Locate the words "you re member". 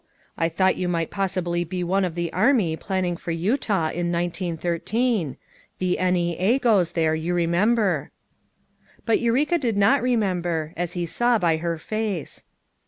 7.13-8.09